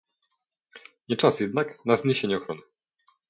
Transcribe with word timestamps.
Nie 1.09 1.17
czas 1.17 1.39
jednak 1.39 1.85
na 1.85 1.97
zniesienie 1.97 2.37
ochrony 2.37 2.61